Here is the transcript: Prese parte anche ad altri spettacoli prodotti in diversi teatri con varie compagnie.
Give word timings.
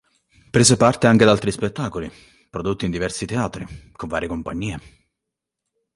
Prese 0.49 0.77
parte 0.77 1.05
anche 1.05 1.21
ad 1.25 1.29
altri 1.29 1.51
spettacoli 1.51 2.11
prodotti 2.49 2.85
in 2.85 2.89
diversi 2.91 3.27
teatri 3.27 3.91
con 3.91 4.09
varie 4.09 4.27
compagnie. 4.27 4.79